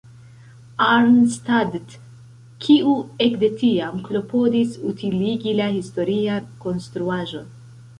Arnstadt" 0.85 1.93
kiu 2.65 2.95
ekde 3.27 3.53
tiam 3.61 4.03
klopodis 4.09 4.77
utiligi 4.95 5.59
la 5.63 5.73
historian 5.79 6.51
konstruaĵon. 6.67 7.51